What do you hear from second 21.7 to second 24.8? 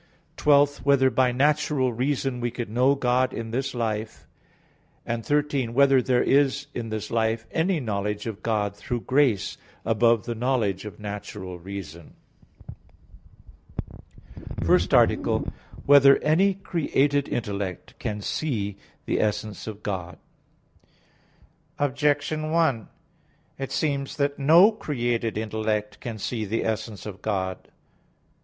Objection 1: It seems that no